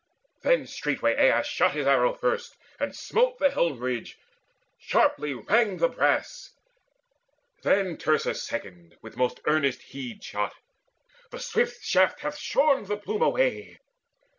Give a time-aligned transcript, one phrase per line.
[0.41, 4.17] Then straightway Aias shot his arrow first, And smote the helm ridge:
[4.79, 6.49] sharply rang the brass.
[7.61, 10.55] Then Teucer second with most earnest heed Shot:
[11.29, 13.77] the swift shaft hath shorn the plume away.